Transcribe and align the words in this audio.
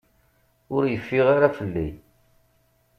Ur 0.75 0.83
yeffiɣ 0.87 1.27
ara 1.35 1.55
fell-i. 1.57 1.89